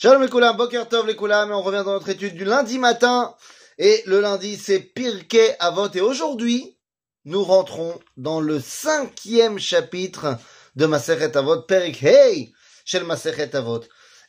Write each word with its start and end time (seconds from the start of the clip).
Shalom 0.00 0.22
les 0.22 0.28
Boker 0.28 0.88
Tov 0.88 1.08
les 1.08 1.16
Koulam, 1.16 1.50
et 1.50 1.54
on 1.54 1.60
revient 1.60 1.82
dans 1.84 1.94
notre 1.94 2.08
étude 2.08 2.36
du 2.36 2.44
lundi 2.44 2.78
matin. 2.78 3.34
Et 3.78 4.04
le 4.06 4.20
lundi, 4.20 4.56
c'est 4.56 4.78
Pirkei 4.78 5.56
Avot. 5.58 5.90
Et 5.92 6.00
aujourd'hui, 6.00 6.78
nous 7.24 7.42
rentrons 7.42 7.98
dans 8.16 8.40
le 8.40 8.60
cinquième 8.60 9.58
chapitre 9.58 10.38
de 10.76 10.86
Maseret 10.86 11.36
Avot, 11.36 11.62
Perik 11.62 12.00
Hey, 12.00 12.52
Shel 12.84 13.02
Maseret 13.02 13.56
Avot. 13.56 13.80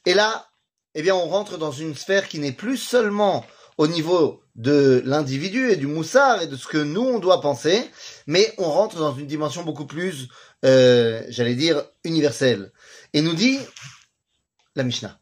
Et 0.07 0.15
là, 0.15 0.49
eh 0.95 1.03
bien, 1.03 1.13
on 1.13 1.27
rentre 1.27 1.59
dans 1.59 1.71
une 1.71 1.93
sphère 1.93 2.27
qui 2.27 2.39
n'est 2.39 2.51
plus 2.51 2.77
seulement 2.77 3.45
au 3.77 3.85
niveau 3.85 4.41
de 4.55 5.03
l'individu 5.05 5.69
et 5.69 5.75
du 5.75 5.85
moussard 5.85 6.41
et 6.41 6.47
de 6.47 6.55
ce 6.55 6.67
que 6.67 6.79
nous 6.79 7.03
on 7.03 7.19
doit 7.19 7.41
penser, 7.41 7.87
mais 8.25 8.55
on 8.57 8.71
rentre 8.71 8.97
dans 8.97 9.15
une 9.15 9.27
dimension 9.27 9.61
beaucoup 9.63 9.85
plus, 9.85 10.29
euh, 10.65 11.21
j'allais 11.29 11.53
dire, 11.53 11.83
universelle. 12.03 12.71
Et 13.13 13.21
nous 13.21 13.35
dit 13.35 13.59
la 14.75 14.81
Mishnah. 14.81 15.19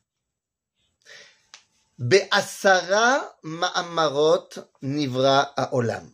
Be'asara 1.98 3.36
ma'amarot 3.42 4.48
nivra 4.82 5.54
olam. 5.72 6.10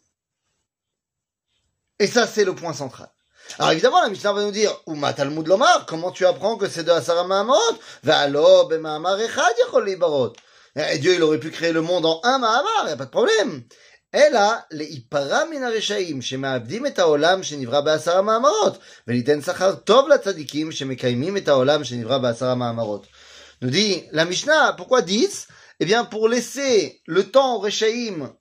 Et 1.99 2.07
ça, 2.07 2.27
c'est 2.27 2.45
le 2.45 2.55
point 2.55 2.73
central. 2.73 3.09
Alors 3.59 3.73
évidemment, 3.73 4.03
la 4.03 4.11
Mishnah 4.11 4.33
va 4.33 4.43
nous 4.43 4.51
dire, 4.51 4.73
ou 4.87 4.95
Talmud 5.17 5.47
lomar, 5.47 5.87
comment 5.87 6.13
tu 6.13 6.27
apprends 6.27 6.57
que 6.57 6.69
c'est 6.69 6.85
de 6.85 6.91
Asara 6.91 7.25
ma'amarot? 7.25 7.79
Ve'alo 8.05 8.69
be'ma'amar 8.69 9.19
echad 9.21 9.55
yachol 9.61 9.87
libarot. 9.87 10.33
Et 10.77 10.99
Dieu, 10.99 11.15
il 11.15 11.23
aurait 11.23 11.41
pu 11.41 11.51
créer 11.51 11.73
le 11.73 11.81
monde 11.81 12.07
en 12.07 12.21
un 12.25 12.39
ma'amar, 12.39 12.89
y 12.89 12.91
a 12.91 12.97
pas 12.97 13.07
de 13.07 13.11
problème. 13.11 13.65
אלא 14.15 14.41
להיפרע 14.71 15.45
מן 15.45 15.63
הרשעים 15.63 16.23
שמאבדים 16.23 16.87
את 16.87 16.99
העולם 16.99 17.43
שנברא 17.43 17.81
בעשרה 17.81 18.23
מאמרות, 18.23 18.79
וליתן 19.09 19.43
שכר 19.43 19.75
טוב 19.75 20.09
לצדיקים 20.09 20.73
שמקיימים 20.73 21.37
את 21.37 21.49
העולם 21.49 21.85
שנברא 21.85 22.19
בעשרה 22.19 22.55
מאמרות. 22.55 23.07
Nous 23.61 23.71
dit 23.71 24.05
la 24.13 24.25
Mishnah, 24.25 24.75
pourquoi 24.77 25.03
10 25.03 25.49
eh 25.84 25.86
bien, 25.86 26.06
pour 26.06 26.30
laisser 26.30 27.02
le 27.08 27.30
temps 27.30 27.58
aux 27.58 27.60
Rechaïm 27.60 28.34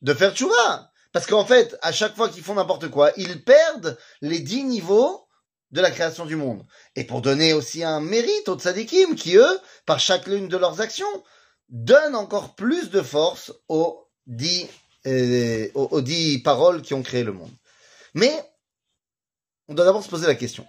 de 0.00 0.14
faire 0.14 0.34
tchouva. 0.34 0.90
Parce 1.12 1.26
qu'en 1.26 1.44
fait, 1.44 1.76
à 1.82 1.92
chaque 1.92 2.16
fois 2.16 2.30
qu'ils 2.30 2.42
font 2.42 2.54
n'importe 2.54 2.88
quoi, 2.88 3.12
ils 3.18 3.44
perdent 3.44 3.98
les 4.22 4.40
dix 4.40 4.64
niveaux 4.64 5.28
de 5.70 5.82
la 5.82 5.90
création 5.90 6.24
du 6.24 6.34
monde. 6.34 6.64
Et 6.96 7.04
pour 7.04 7.20
donner 7.20 7.52
aussi 7.52 7.84
un 7.84 8.00
mérite 8.00 8.48
aux 8.48 8.58
tzadikim, 8.58 9.16
qui 9.16 9.36
eux, 9.36 9.60
par 9.84 10.00
chacune 10.00 10.48
de 10.48 10.56
leurs 10.56 10.80
actions, 10.80 11.24
donnent 11.68 12.14
encore 12.14 12.54
plus 12.54 12.88
de 12.88 13.02
force 13.02 13.52
aux 13.68 14.08
dix, 14.26 14.66
euh, 15.06 15.68
aux, 15.74 16.00
dix 16.00 16.38
paroles 16.38 16.80
qui 16.80 16.94
ont 16.94 17.02
créé 17.02 17.22
le 17.22 17.32
monde. 17.32 17.52
Mais, 18.14 18.32
on 19.68 19.74
doit 19.74 19.84
d'abord 19.84 20.02
se 20.02 20.08
poser 20.08 20.26
la 20.26 20.36
question. 20.36 20.66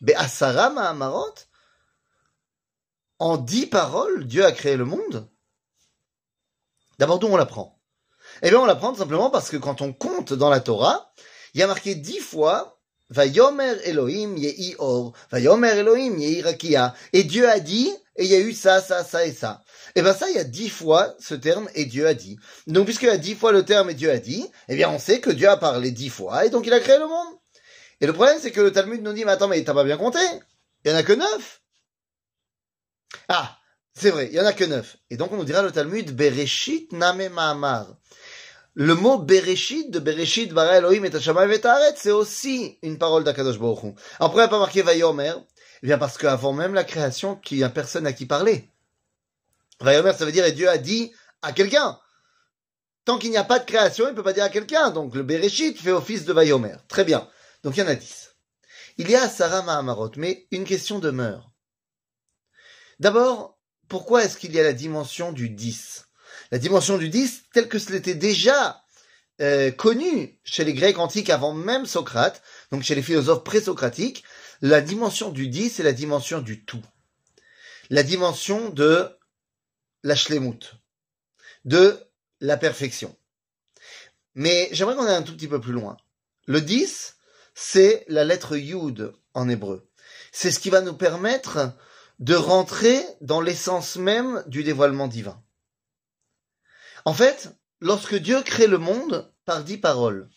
Be'asara 0.00 0.70
ma'amarot 0.70 1.34
En 3.18 3.36
dix 3.36 3.66
paroles, 3.66 4.26
Dieu 4.26 4.46
a 4.46 4.52
créé 4.52 4.78
le 4.78 4.86
monde 4.86 5.28
D'abord, 6.98 7.18
d'où 7.18 7.26
on 7.26 7.36
l'apprend 7.36 7.80
Eh 8.42 8.50
bien, 8.50 8.60
on 8.60 8.66
l'apprend 8.66 8.92
tout 8.92 8.98
simplement 8.98 9.30
parce 9.30 9.50
que 9.50 9.56
quand 9.56 9.82
on 9.82 9.92
compte 9.92 10.32
dans 10.32 10.50
la 10.50 10.60
Torah, 10.60 11.12
il 11.54 11.60
y 11.60 11.62
a 11.62 11.66
marqué 11.66 11.94
dix 11.94 12.18
fois 12.18 12.80
Vayomer 13.10 13.76
Elohim 13.84 14.36
yehi 14.36 14.74
or, 14.78 15.12
Vayomer 15.30 15.78
Elohim 15.78 16.18
yehi 16.18 16.42
rakia. 16.42 16.94
Et 17.12 17.24
Dieu 17.24 17.48
a 17.48 17.60
dit, 17.60 17.92
et 18.16 18.24
il 18.24 18.30
y 18.30 18.34
a 18.34 18.40
eu 18.40 18.52
ça, 18.52 18.80
ça, 18.80 19.04
ça 19.04 19.26
et 19.26 19.32
ça. 19.32 19.62
Et 19.88 20.00
eh 20.00 20.02
bien 20.02 20.14
ça, 20.14 20.28
il 20.30 20.36
y 20.36 20.38
a 20.38 20.44
dix 20.44 20.68
fois 20.68 21.14
ce 21.20 21.34
terme 21.34 21.68
et 21.74 21.84
Dieu 21.84 22.06
a 22.06 22.14
dit. 22.14 22.36
Donc 22.66 22.86
puisqu'il 22.86 23.06
y 23.06 23.10
a 23.10 23.16
dix 23.16 23.34
fois 23.34 23.52
le 23.52 23.64
terme 23.64 23.90
et 23.90 23.94
Dieu 23.94 24.10
a 24.10 24.18
dit, 24.18 24.48
eh 24.68 24.74
bien 24.74 24.88
on 24.88 24.98
sait 24.98 25.20
que 25.20 25.30
Dieu 25.30 25.48
a 25.48 25.56
parlé 25.56 25.90
dix 25.90 26.08
fois 26.08 26.44
et 26.44 26.50
donc 26.50 26.66
il 26.66 26.72
a 26.72 26.80
créé 26.80 26.98
le 26.98 27.06
monde. 27.06 27.34
Et 28.00 28.06
le 28.06 28.12
problème 28.12 28.38
c'est 28.40 28.50
que 28.50 28.60
le 28.60 28.72
Talmud 28.72 29.02
nous 29.02 29.12
dit, 29.12 29.24
mais 29.24 29.32
attends, 29.32 29.48
mais 29.48 29.62
t'as 29.62 29.74
pas 29.74 29.84
bien 29.84 29.96
compté? 29.96 30.18
Il 30.84 30.90
y 30.90 30.94
en 30.94 30.96
a 30.96 31.02
que 31.02 31.12
neuf. 31.12 31.62
Ah, 33.28 33.56
c'est 33.96 34.10
vrai, 34.10 34.28
il 34.30 34.34
y 34.34 34.40
en 34.40 34.46
a 34.46 34.52
que 34.52 34.64
neuf. 34.64 34.96
Et 35.10 35.16
donc 35.16 35.32
on 35.32 35.36
nous 35.36 35.44
dira 35.44 35.62
le 35.62 35.70
Talmud 35.70 36.14
Bereshit 36.14 36.92
Name 36.92 37.28
Mahamar. 37.28 37.96
Le 38.74 38.94
mot 38.96 39.18
Bereshit 39.18 39.88
de 39.92 40.00
Bereshit 40.00 40.52
bara 40.52 40.78
Elohim 40.78 41.04
et 41.04 41.14
Hashamayim 41.14 41.52
et 41.52 41.60
c'est 41.94 42.10
aussi 42.10 42.76
une 42.82 42.98
parole 42.98 43.22
d'Akadosh 43.22 43.60
Baruch. 43.60 43.94
Alors 44.18 44.30
pourquoi 44.30 44.48
pas 44.48 44.58
marqué 44.58 44.82
Vayomer 44.82 45.34
Eh 45.82 45.86
bien 45.86 45.96
parce 45.96 46.18
qu'avant 46.18 46.52
même 46.52 46.74
la 46.74 46.82
création, 46.82 47.40
il 47.52 47.58
n'y 47.58 47.62
a 47.62 47.70
personne 47.70 48.04
à 48.04 48.12
qui 48.12 48.26
parler. 48.26 48.68
Vayomer, 49.80 50.12
ça 50.12 50.24
veut 50.24 50.32
dire 50.32 50.44
et 50.44 50.50
Dieu 50.50 50.68
a 50.68 50.76
dit 50.76 51.12
à 51.42 51.52
quelqu'un. 51.52 52.00
Tant 53.04 53.16
qu'il 53.18 53.30
n'y 53.30 53.36
a 53.36 53.44
pas 53.44 53.60
de 53.60 53.64
création, 53.64 54.06
il 54.06 54.10
ne 54.10 54.16
peut 54.16 54.24
pas 54.24 54.32
dire 54.32 54.44
à 54.44 54.48
quelqu'un. 54.48 54.90
Donc 54.90 55.14
le 55.14 55.22
Bereshit 55.22 55.78
fait 55.78 55.92
office 55.92 56.24
de 56.24 56.32
Vayomer. 56.32 56.74
Très 56.88 57.04
bien. 57.04 57.28
Donc 57.62 57.76
il 57.76 57.80
y 57.80 57.82
en 57.84 57.88
a 57.88 57.94
dix. 57.94 58.34
Il 58.98 59.08
y 59.08 59.14
a 59.14 59.28
Sarah 59.28 59.62
Mahamarot, 59.62 60.12
mais 60.16 60.48
une 60.50 60.64
question 60.64 60.98
demeure. 60.98 61.52
D'abord, 62.98 63.53
pourquoi 63.88 64.24
est-ce 64.24 64.36
qu'il 64.36 64.54
y 64.54 64.60
a 64.60 64.62
la 64.62 64.72
dimension 64.72 65.32
du 65.32 65.50
10 65.50 66.06
La 66.50 66.58
dimension 66.58 66.98
du 66.98 67.08
10, 67.08 67.44
telle 67.52 67.68
que 67.68 67.78
ce 67.78 67.92
l'était 67.92 68.14
déjà 68.14 68.82
euh, 69.40 69.70
connu 69.70 70.38
chez 70.44 70.64
les 70.64 70.74
Grecs 70.74 70.98
antiques 70.98 71.30
avant 71.30 71.52
même 71.52 71.86
Socrate, 71.86 72.42
donc 72.70 72.82
chez 72.82 72.94
les 72.94 73.02
philosophes 73.02 73.44
présocratiques, 73.44 74.24
la 74.62 74.80
dimension 74.80 75.30
du 75.30 75.48
10 75.48 75.80
est 75.80 75.82
la 75.82 75.92
dimension 75.92 76.40
du 76.40 76.64
tout. 76.64 76.82
La 77.90 78.02
dimension 78.02 78.70
de 78.70 79.10
la 80.02 80.14
shlemut, 80.14 80.74
de 81.64 81.98
la 82.40 82.56
perfection. 82.56 83.16
Mais 84.34 84.68
j'aimerais 84.72 84.96
qu'on 84.96 85.06
aille 85.06 85.16
un 85.16 85.22
tout 85.22 85.36
petit 85.36 85.48
peu 85.48 85.60
plus 85.60 85.72
loin. 85.72 85.96
Le 86.46 86.60
10, 86.60 87.16
c'est 87.54 88.04
la 88.08 88.24
lettre 88.24 88.56
Yud 88.56 89.12
en 89.34 89.48
hébreu. 89.48 89.88
C'est 90.32 90.50
ce 90.50 90.60
qui 90.60 90.70
va 90.70 90.80
nous 90.80 90.94
permettre 90.94 91.72
de 92.18 92.34
rentrer 92.34 93.04
dans 93.20 93.40
l'essence 93.40 93.96
même 93.96 94.44
du 94.46 94.62
dévoilement 94.62 95.08
divin. 95.08 95.42
En 97.04 97.14
fait, 97.14 97.50
lorsque 97.80 98.14
Dieu 98.14 98.42
crée 98.42 98.66
le 98.66 98.78
monde 98.78 99.32
par 99.44 99.64
dix 99.64 99.78
paroles, 99.78 100.28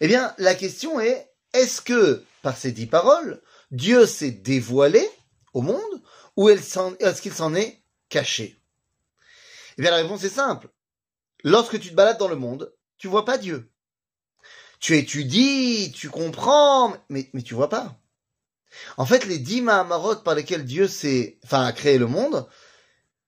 eh 0.00 0.08
bien, 0.08 0.34
la 0.38 0.54
question 0.54 1.00
est, 1.00 1.30
est-ce 1.52 1.80
que, 1.80 2.24
par 2.42 2.56
ces 2.56 2.72
dix 2.72 2.86
paroles, 2.86 3.42
Dieu 3.70 4.06
s'est 4.06 4.30
dévoilé 4.30 5.08
au 5.52 5.62
monde, 5.62 6.02
ou 6.36 6.48
est-ce 6.48 7.22
qu'il 7.22 7.32
s'en 7.32 7.54
est 7.54 7.82
caché? 8.08 8.60
Eh 9.78 9.82
bien, 9.82 9.90
la 9.90 9.98
réponse 9.98 10.24
est 10.24 10.28
simple. 10.28 10.68
Lorsque 11.44 11.78
tu 11.80 11.90
te 11.90 11.94
balades 11.94 12.18
dans 12.18 12.28
le 12.28 12.36
monde, 12.36 12.74
tu 12.98 13.08
vois 13.08 13.24
pas 13.24 13.38
Dieu. 13.38 13.70
Tu 14.78 14.96
étudies, 14.96 15.92
tu 15.92 16.08
comprends, 16.08 16.96
mais, 17.08 17.28
mais 17.32 17.42
tu 17.42 17.54
vois 17.54 17.68
pas. 17.68 17.99
En 18.96 19.06
fait, 19.06 19.26
les 19.26 19.38
dix 19.38 19.62
Mahamarot 19.62 20.16
par 20.16 20.34
lesquels 20.34 20.64
Dieu 20.64 20.88
s'est, 20.88 21.38
enfin, 21.44 21.64
a 21.64 21.72
créé 21.72 21.98
le 21.98 22.06
monde, 22.06 22.46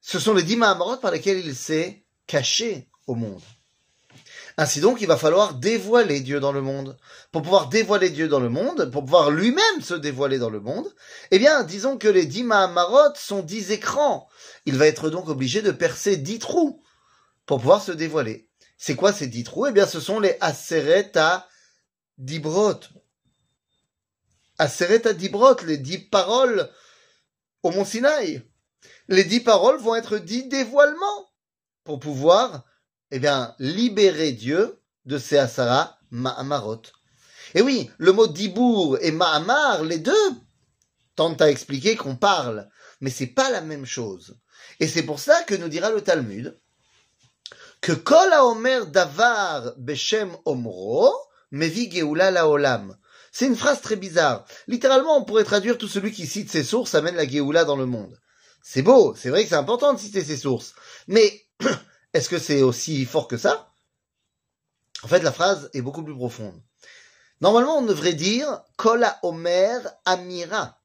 ce 0.01 0.19
sont 0.19 0.35
les 0.35 0.43
dix 0.43 0.57
Mahamarot 0.57 0.99
par 0.99 1.11
lesquels 1.11 1.45
il 1.45 1.55
s'est 1.55 2.05
caché 2.27 2.89
au 3.07 3.15
monde. 3.15 3.43
Ainsi 4.59 4.81
donc, 4.81 5.01
il 5.01 5.07
va 5.07 5.17
falloir 5.17 5.55
dévoiler 5.55 6.21
Dieu 6.21 6.39
dans 6.39 6.53
le 6.53 6.61
monde. 6.61 6.99
Pour 7.31 7.43
pouvoir 7.43 7.69
dévoiler 7.69 8.11
Dieu 8.11 8.29
dans 8.29 8.41
le 8.41 8.51
monde, 8.51 8.91
pour 8.91 9.05
pouvoir 9.05 9.31
lui-même 9.31 9.81
se 9.81 9.95
dévoiler 9.95 10.39
dans 10.39 10.51
le 10.51 10.61
monde, 10.61 10.93
eh 11.31 11.39
bien, 11.39 11.63
disons 11.63 11.97
que 11.97 12.09
les 12.09 12.27
dix 12.27 12.45
Mahamarot 12.45 13.15
sont 13.15 13.41
dix 13.41 13.71
écrans. 13.71 14.29
Il 14.67 14.77
va 14.77 14.87
être 14.87 15.09
donc 15.09 15.29
obligé 15.29 15.63
de 15.63 15.71
percer 15.71 16.17
dix 16.17 16.39
trous 16.39 16.83
pour 17.47 17.59
pouvoir 17.61 17.83
se 17.83 17.93
dévoiler. 17.93 18.49
C'est 18.77 18.97
quoi 18.97 19.13
ces 19.13 19.27
dix 19.27 19.45
trous? 19.45 19.67
Eh 19.67 19.73
bien, 19.73 19.87
ce 19.87 20.01
sont 20.01 20.21
les 20.21 20.37
Aseret 20.41 21.17
à. 21.17 21.49
Aseret 24.63 25.13
Dibrot, 25.15 25.57
les 25.67 25.77
dix 25.77 25.99
paroles 25.99 26.71
au 27.65 27.73
mont 27.73 27.85
Sinaï. 27.85 28.43
Les 29.09 29.25
dix 29.25 29.41
paroles 29.41 29.81
vont 29.81 29.97
être 29.97 30.19
dix 30.19 30.45
dévoilements 30.45 31.33
pour 31.83 31.99
pouvoir, 31.99 32.65
eh 33.11 33.19
bien, 33.19 33.57
libérer 33.59 34.31
Dieu 34.31 34.81
de 35.05 35.19
ses 35.19 35.39
Asara 35.39 35.99
Ma'amarot. 36.13 36.83
Et 37.55 37.61
oui, 37.61 37.91
le 37.99 38.13
mot 38.13 38.29
Dibour 38.29 38.99
et 39.01 39.11
Ma'amar, 39.11 39.83
les 39.83 39.99
deux, 39.99 40.31
tentent 41.17 41.43
à 41.43 41.51
expliquer 41.51 41.97
qu'on 41.97 42.15
parle, 42.15 42.69
mais 43.01 43.11
c'est 43.11 43.27
pas 43.27 43.51
la 43.51 43.63
même 43.63 43.85
chose. 43.85 44.39
Et 44.79 44.87
c'est 44.87 45.03
pour 45.03 45.19
ça 45.19 45.43
que 45.43 45.57
nous 45.57 45.69
dira 45.69 45.91
le 45.91 46.03
Talmud 46.03 46.57
que 47.81 47.91
Kol 47.91 48.33
Omer 48.43 48.87
Davar 48.87 49.75
Beshem 49.77 50.37
Omro 50.45 51.13
Mevi 51.51 51.91
Geoula 51.91 52.31
Laolam. 52.31 52.97
C'est 53.33 53.47
une 53.47 53.57
phrase 53.57 53.81
très 53.81 53.97
bizarre. 53.97 54.45
Littéralement, 54.69 55.17
on 55.17 55.25
pourrait 55.25 55.45
traduire 55.45 55.79
tout 55.79 55.89
celui 55.89 56.13
qui 56.13 56.27
cite 56.27 56.51
ses 56.51 56.63
sources 56.63 56.95
amène 56.95 57.17
la 57.17 57.27
Géoula 57.27 57.65
dans 57.65 57.77
le 57.77 57.87
monde. 57.87 58.21
C'est 58.63 58.83
beau, 58.83 59.15
c'est 59.17 59.31
vrai 59.31 59.43
que 59.43 59.49
c'est 59.49 59.57
important 59.57 59.95
de 59.95 59.99
citer 59.99 60.23
ses 60.23 60.37
sources. 60.37 60.75
Mais 61.09 61.47
est-ce 62.15 62.29
que 62.29 62.39
c'est 62.39 62.63
aussi 62.63 63.07
fort 63.07 63.27
que 63.27 63.39
ça? 63.39 63.73
En 65.03 65.09
fait, 65.09 65.23
la 65.23 65.33
phrase 65.33 65.71
est 65.73 65.81
beaucoup 65.81 66.05
plus 66.05 66.15
profonde. 66.15 66.61
Normalement, 67.41 67.79
on 67.79 67.87
devrait 67.87 68.13
dire 68.13 68.63
Kola 68.77 69.19
Omer 69.23 69.81
Amira. 70.05 70.79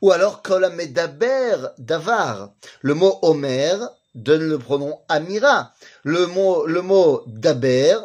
Ou 0.00 0.10
alors 0.10 0.42
Kola 0.42 0.70
Medaber 0.70 1.68
Davar. 1.78 2.54
Le 2.80 2.94
mot 2.94 3.18
Omer 3.22 3.78
donne 4.14 4.48
le 4.48 4.58
pronom 4.58 4.98
Amira. 5.08 5.72
Le 6.02 6.26
mot, 6.26 6.66
le 6.66 6.80
mot 6.80 7.22
Daber 7.26 7.98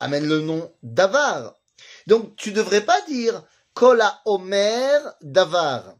amène 0.00 0.26
le 0.26 0.40
nom 0.40 0.72
d'Avar. 0.82 1.54
Donc 2.06 2.36
tu 2.36 2.52
devrais 2.52 2.82
pas 2.82 3.00
dire 3.02 3.42
Kola 3.74 4.20
Omer 4.24 5.00
d'Avar. 5.20 5.94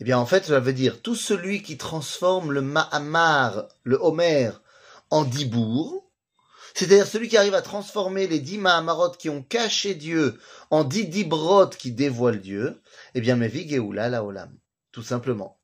Eh 0.00 0.04
bien, 0.04 0.18
en 0.18 0.26
fait, 0.26 0.46
cela 0.46 0.60
veut 0.60 0.72
dire 0.72 1.02
tout 1.02 1.14
celui 1.14 1.62
qui 1.62 1.76
transforme 1.76 2.52
le 2.52 2.62
Mahamar, 2.62 3.68
le 3.84 3.98
Homer, 4.00 4.50
en 5.10 5.24
Dibour, 5.24 6.10
c'est-à-dire 6.74 7.06
celui 7.06 7.28
qui 7.28 7.36
arrive 7.36 7.54
à 7.54 7.62
transformer 7.62 8.26
les 8.26 8.38
dix 8.38 8.56
Mahamarot 8.56 9.10
qui 9.10 9.28
ont 9.28 9.42
caché 9.42 9.94
Dieu 9.94 10.38
en 10.70 10.84
dix 10.84 11.06
Dibrot 11.06 11.68
qui 11.68 11.92
dévoilent 11.92 12.40
Dieu, 12.40 12.80
eh 13.14 13.20
bien, 13.20 13.36
Mevi 13.36 13.68
Geoula 13.68 14.08
la 14.08 14.24
Olam. 14.24 14.56
Tout 14.92 15.02
simplement. 15.02 15.58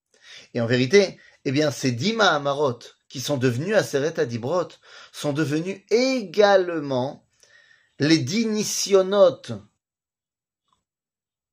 Et 0.53 0.61
en 0.61 0.67
vérité, 0.67 1.19
eh 1.45 1.53
bien, 1.53 1.71
ces 1.71 1.93
dix 1.93 2.13
Mahamarot 2.13 2.81
qui 3.09 3.21
sont 3.21 3.37
devenus 3.37 3.75
Aseret 3.75 4.19
Adibrot 4.19 4.69
sont 5.13 5.33
devenus 5.33 5.81
également 5.91 7.27
les 7.99 8.19
dix 8.19 8.47
Nisyonotes 8.47 9.53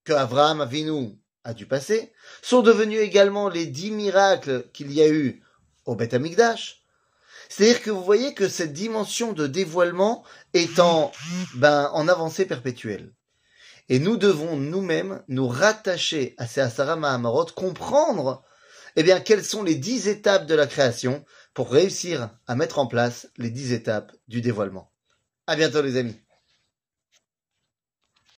que 0.04 0.14
Abraham 0.14 0.62
Avinu 0.62 1.18
a 1.44 1.54
dû 1.54 1.66
passer, 1.66 2.12
sont 2.42 2.62
devenus 2.62 3.00
également 3.00 3.50
les 3.50 3.66
dix 3.66 3.92
miracles 3.92 4.66
qu'il 4.74 4.92
y 4.92 5.02
a 5.02 5.10
eu 5.10 5.44
au 5.86 5.96
Beth 5.96 6.14
Amikdash. 6.14 6.84
C'est-à-dire 7.50 7.82
que 7.82 7.92
vous 7.92 8.04
voyez 8.04 8.34
que 8.34 8.48
cette 8.48 8.74
dimension 8.74 9.34
de 9.34 9.48
dévoilement 9.48 10.24
est 10.54 10.80
en, 10.80 11.12
ben, 11.56 11.90
en 11.94 12.08
avancée 12.08 12.46
perpétuelle. 12.46 13.14
Et 13.90 14.00
nous 14.00 14.18
devons 14.18 14.56
nous-mêmes 14.56 15.22
nous 15.28 15.48
rattacher 15.48 16.36
à 16.38 16.48
ces 16.48 16.62
Asara 16.62 16.96
Mahamarot, 16.96 17.48
comprendre, 17.56 18.44
eh 18.96 19.04
bien, 19.04 19.20
quelles 19.20 19.44
sont 19.46 19.64
les 19.64 19.76
dix 19.76 20.08
étapes 20.08 20.46
de 20.48 20.56
la 20.56 20.68
création 20.68 21.26
pour 21.54 21.72
réussir 21.72 22.32
à 22.48 22.56
mettre 22.56 22.80
en 22.80 22.88
place 22.88 23.28
les 23.38 23.50
dix 23.52 23.74
étapes 23.74 24.14
du 24.28 24.42
dévoilement? 24.42 24.92
À 25.48 25.56
bientôt, 25.56 25.82
les 25.84 25.98
amis. 25.98 26.23